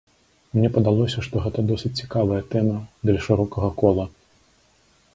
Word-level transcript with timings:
Мне 0.59 0.71
падалося, 0.77 1.25
што 1.27 1.43
гэта 1.43 1.59
досыць 1.73 1.93
цікавая 2.05 2.41
тэма, 2.57 2.77
для 3.11 3.17
шырокага 3.29 3.69
кола. 3.83 4.05